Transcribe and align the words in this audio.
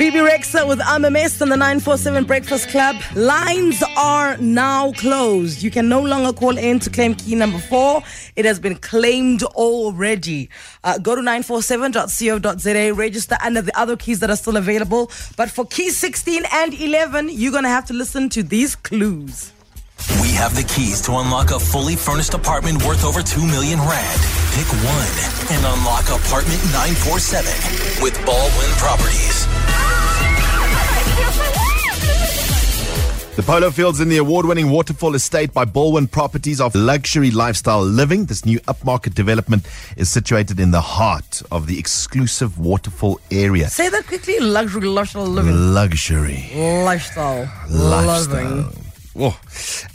Alexa 0.00 0.66
with 0.66 0.80
MMS 0.80 1.40
and 1.40 1.52
the 1.52 1.56
947 1.56 2.24
Breakfast 2.24 2.68
Club. 2.68 2.96
Lines 3.14 3.82
are 3.96 4.36
now 4.38 4.92
closed. 4.92 5.62
You 5.62 5.70
can 5.70 5.88
no 5.88 6.02
longer 6.02 6.32
call 6.32 6.58
in 6.58 6.80
to 6.80 6.90
claim 6.90 7.14
key 7.14 7.34
number 7.34 7.58
four. 7.58 8.02
It 8.34 8.44
has 8.44 8.58
been 8.58 8.74
claimed 8.74 9.42
already. 9.42 10.50
Uh, 10.82 10.98
go 10.98 11.14
to 11.14 11.22
947.co.za, 11.22 12.92
register 12.94 13.36
under 13.42 13.62
the 13.62 13.78
other 13.78 13.96
keys 13.96 14.20
that 14.20 14.30
are 14.30 14.36
still 14.36 14.56
available. 14.56 15.10
But 15.36 15.50
for 15.50 15.64
key 15.64 15.90
16 15.90 16.42
and 16.52 16.74
11, 16.74 17.28
you're 17.30 17.52
going 17.52 17.64
to 17.64 17.70
have 17.70 17.86
to 17.86 17.94
listen 17.94 18.28
to 18.30 18.42
these 18.42 18.74
clues. 18.74 19.53
We 20.34 20.38
have 20.38 20.56
the 20.56 20.64
keys 20.64 21.00
to 21.02 21.12
unlock 21.18 21.52
a 21.52 21.60
fully 21.60 21.94
furnished 21.94 22.34
apartment 22.34 22.84
worth 22.84 23.04
over 23.04 23.22
2 23.22 23.40
million 23.46 23.78
rand. 23.78 24.20
Pick 24.50 24.66
one 24.82 25.14
and 25.54 25.64
unlock 25.64 26.06
apartment 26.10 26.58
947 26.74 28.02
with 28.02 28.14
Balwin 28.26 28.72
Properties. 28.76 29.46
The 33.36 33.44
Polo 33.44 33.70
Fields 33.70 34.00
in 34.00 34.08
the 34.08 34.16
award-winning 34.16 34.70
Waterfall 34.70 35.14
Estate 35.14 35.54
by 35.54 35.64
Balwin 35.64 36.10
Properties 36.10 36.60
of 36.60 36.74
luxury 36.74 37.30
lifestyle 37.30 37.84
living. 37.84 38.24
This 38.24 38.44
new 38.44 38.58
upmarket 38.62 39.14
development 39.14 39.68
is 39.96 40.10
situated 40.10 40.58
in 40.58 40.72
the 40.72 40.80
heart 40.80 41.42
of 41.52 41.68
the 41.68 41.78
exclusive 41.78 42.58
waterfall 42.58 43.20
area. 43.30 43.68
Say 43.68 43.88
that 43.88 44.08
quickly. 44.08 44.40
Luxury, 44.40 44.88
lifestyle 44.88 45.26
living. 45.26 45.72
Luxury. 45.72 46.50
Lifestyle. 46.56 47.48
Lifestyle. 47.70 48.50
Living. 48.50 48.83
Oh. 49.16 49.38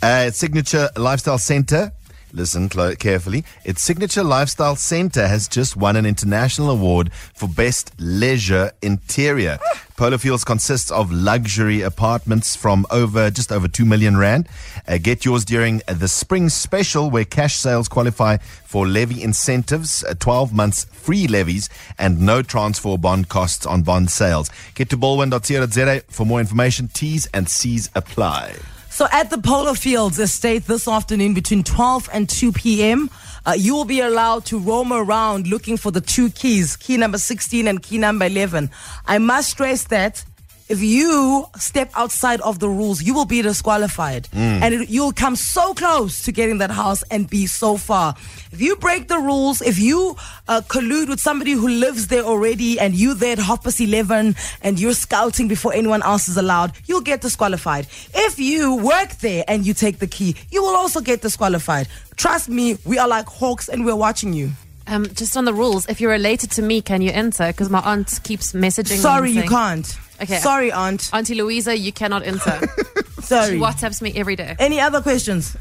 Uh, 0.02 0.32
Signature 0.32 0.90
Lifestyle 0.96 1.38
Center. 1.38 1.92
Listen 2.32 2.70
carefully. 2.70 3.44
Its 3.66 3.82
Signature 3.82 4.24
Lifestyle 4.24 4.76
Center 4.76 5.28
has 5.28 5.48
just 5.48 5.76
won 5.76 5.96
an 5.96 6.06
international 6.06 6.70
award 6.70 7.12
for 7.34 7.50
Best 7.50 7.92
Leisure 7.98 8.72
Interior. 8.84 9.58
Polo 9.98 10.18
Fields 10.18 10.46
consists 10.46 10.92
of 10.92 11.12
luxury 11.12 11.82
apartments 11.82 12.56
from 12.56 12.86
over 12.92 13.32
just 13.32 13.52
over 13.52 13.68
2 13.68 13.84
million 13.84 14.16
rand. 14.16 14.48
Uh, 14.88 14.98
get 15.00 15.26
yours 15.26 15.44
during 15.44 15.82
the 15.88 16.08
spring 16.08 16.50
special 16.50 17.10
where 17.10 17.26
cash 17.26 17.56
sales 17.56 17.88
qualify 17.88 18.38
for 18.64 18.88
levy 18.88 19.24
incentives, 19.24 20.04
uh, 20.04 20.14
12 20.20 20.54
months 20.54 20.86
free 20.86 21.28
levies 21.28 21.68
and 21.98 22.22
no 22.22 22.42
transfer 22.44 22.98
bond 22.98 23.28
costs 23.28 23.66
on 23.66 23.82
bond 23.82 24.12
sales. 24.12 24.52
Get 24.76 24.90
to 24.92 24.98
balwin.co.za 24.98 26.02
for 26.10 26.26
more 26.26 26.40
information. 26.40 26.90
T's 26.90 27.28
and 27.34 27.50
C's 27.50 27.90
apply. 27.96 28.54
So 28.90 29.08
at 29.12 29.30
the 29.30 29.38
Polo 29.38 29.76
Fields 29.76 30.20
Estate 30.20 30.66
this 30.66 30.88
afternoon 30.88 31.34
between 31.34 31.64
12 31.64 32.10
and 32.12 32.28
2 32.28 32.52
p.m., 32.52 33.10
uh, 33.46 33.54
you 33.58 33.76
will 33.76 33.86
be 33.86 34.02
allowed 34.02 34.46
to 34.46 34.58
roam 34.58 34.92
around 34.92 35.48
looking 35.48 35.78
for 35.78 35.92
the 35.92 36.02
two 36.02 36.30
keys, 36.32 36.76
key 36.76 36.98
number 36.98 37.18
16 37.18 37.68
and 37.68 37.82
key 37.82 37.98
number 37.98 38.26
11. 38.26 38.70
I 39.06 39.20
must 39.20 39.52
stress 39.52 39.86
that 39.86 40.26
if 40.70 40.82
you 40.82 41.46
step 41.58 41.92
outside 41.96 42.40
of 42.42 42.60
the 42.60 42.70
rules, 42.70 43.02
you 43.02 43.16
will 43.16 43.26
be 43.26 43.42
disqualified. 43.42 44.28
And 44.34 44.74
it, 44.74 44.90
you'll 44.90 45.12
come 45.12 45.36
so 45.36 45.74
close 45.74 46.22
to 46.24 46.32
getting 46.32 46.60
that 46.60 46.70
house 46.70 47.04
and 47.10 47.28
be 47.28 47.48
so 47.48 47.76
far. 47.76 48.14
If 48.52 48.62
you 48.62 48.76
break 48.76 49.08
the 49.08 49.18
rules, 49.18 49.62
if 49.62 49.80
you 49.80 50.16
uh, 50.48 50.62
collude 50.68 51.10
with 51.10 51.20
somebody 51.20 51.54
who 51.54 51.68
lives 51.68 52.08
there 52.08 52.22
already 52.24 52.80
and 52.80 52.94
you 52.94 53.16
there 53.16 53.34
at 53.34 53.40
half 53.40 53.64
past 53.64 53.82
11 53.82 54.36
and 54.62 54.80
you're 54.80 54.94
scouting 54.94 55.48
before 55.48 55.74
anyone 55.74 56.04
else 56.04 56.30
is 56.30 56.38
allowed, 56.38 56.74
you'll 56.86 57.02
get 57.02 57.22
disqualified. 57.22 57.88
If 58.14 58.38
you 58.40 58.76
work 58.76 59.10
there 59.18 59.44
and 59.48 59.66
you 59.66 59.74
take 59.74 59.98
the 59.98 60.08
key, 60.08 60.36
you 60.52 60.62
will 60.62 60.76
also 60.76 61.02
get 61.02 61.22
disqualified. 61.22 61.88
Trust 62.16 62.48
me, 62.48 62.78
we 62.86 63.00
are 63.00 63.08
like 63.08 63.26
hawks 63.26 63.70
and 63.70 63.86
we're 63.86 63.96
watching 63.96 64.34
you. 64.34 64.52
Um, 64.90 65.06
just 65.14 65.38
on 65.38 65.46
the 65.46 65.54
rules, 65.54 65.88
if 65.88 66.02
you're 66.02 66.12
related 66.12 66.50
to 66.52 66.62
me, 66.64 66.82
can 66.82 67.02
you 67.02 67.12
enter? 67.12 67.48
Because 67.48 67.70
my 67.70 67.80
aunt 67.82 68.20
keeps 68.24 68.54
messaging 68.54 68.90
me. 68.90 68.96
and 68.96 69.02
Sorry, 69.02 69.30
you 69.30 69.36
saying, 69.42 69.50
can't. 69.50 69.98
Okay. 70.22 70.38
Sorry, 70.40 70.72
aunt. 70.72 71.10
Auntie 71.14 71.36
Louisa, 71.36 71.78
you 71.78 71.92
cannot 71.94 72.24
enter. 72.26 72.60
she 73.16 73.22
Sorry. 73.22 73.60
WhatsApps 73.60 74.02
me 74.02 74.12
every 74.16 74.36
day. 74.36 74.56
Any 74.58 74.80
other 74.80 75.02
questions? 75.02 75.56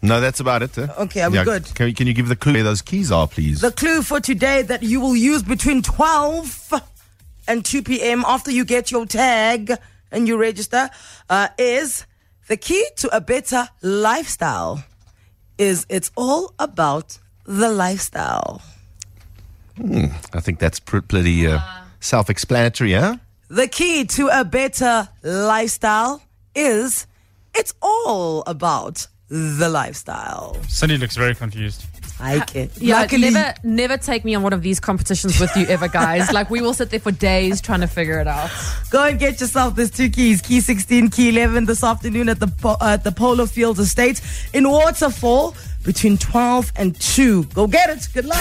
No, 0.00 0.20
that's 0.20 0.40
about 0.40 0.62
it. 0.62 0.74
Huh? 0.74 0.88
Okay, 0.98 1.22
are 1.22 1.30
we 1.30 1.42
good? 1.44 1.74
Can, 1.74 1.88
you- 1.88 1.94
can 1.94 2.06
you 2.06 2.14
give 2.14 2.28
the 2.28 2.36
clue 2.36 2.54
where 2.54 2.62
those 2.62 2.82
keys 2.82 3.12
are, 3.12 3.28
please? 3.28 3.60
The 3.60 3.70
clue 3.72 4.02
for 4.02 4.18
today 4.20 4.62
that 4.62 4.82
you 4.82 5.00
will 5.00 5.16
use 5.16 5.42
between 5.42 5.82
12 5.82 6.72
and 7.46 7.64
2 7.64 7.82
p.m. 7.82 8.24
after 8.26 8.50
you 8.50 8.64
get 8.64 8.90
your 8.90 9.04
tag 9.06 9.72
and 10.10 10.26
you 10.26 10.36
register 10.38 10.88
uh, 11.28 11.48
is 11.58 12.06
the 12.48 12.56
key 12.56 12.86
to 12.96 13.14
a 13.14 13.20
better 13.20 13.68
lifestyle 13.82 14.82
is 15.58 15.86
it's 15.88 16.10
all 16.16 16.52
about 16.58 17.18
the 17.44 17.68
lifestyle. 17.68 18.62
I 19.78 20.40
think 20.40 20.58
that's 20.58 20.78
pretty 20.80 21.46
uh, 21.46 21.60
self-explanatory, 22.00 22.92
huh? 22.92 23.16
The 23.48 23.68
key 23.68 24.04
to 24.04 24.28
a 24.28 24.44
better 24.44 25.08
lifestyle 25.22 26.22
is 26.54 27.06
it's 27.54 27.74
all 27.82 28.42
about 28.46 29.06
the 29.28 29.68
lifestyle. 29.68 30.56
Cindy 30.68 30.96
looks 30.96 31.16
very 31.16 31.34
confused. 31.34 31.84
I 32.20 32.40
can. 32.40 32.70
Yeah, 32.76 33.00
Luckily, 33.00 33.30
never, 33.30 33.54
never 33.64 33.96
take 33.96 34.24
me 34.24 34.34
on 34.34 34.42
one 34.42 34.52
of 34.52 34.62
these 34.62 34.80
competitions 34.80 35.38
with 35.40 35.54
you 35.56 35.66
ever, 35.66 35.88
guys. 35.88 36.32
like 36.32 36.48
we 36.50 36.60
will 36.60 36.74
sit 36.74 36.90
there 36.90 37.00
for 37.00 37.10
days 37.10 37.60
trying 37.60 37.80
to 37.80 37.86
figure 37.88 38.20
it 38.20 38.26
out. 38.28 38.50
Go 38.90 39.04
and 39.04 39.18
get 39.18 39.40
yourself 39.40 39.74
these 39.76 39.90
two 39.90 40.08
keys, 40.08 40.40
key 40.40 40.60
16, 40.60 41.10
key 41.10 41.30
11 41.30 41.64
this 41.64 41.82
afternoon 41.82 42.28
at 42.28 42.40
the 42.40 42.46
po- 42.46 42.76
at 42.80 43.04
the 43.04 43.12
Polo 43.12 43.46
Fields 43.46 43.80
Estate 43.80 44.20
in 44.52 44.68
Waterfall 44.68 45.54
between 45.84 46.16
12 46.16 46.72
and 46.76 46.98
2. 46.98 47.44
Go 47.46 47.66
get 47.66 47.90
it. 47.90 48.08
Good 48.14 48.24
luck. 48.24 48.38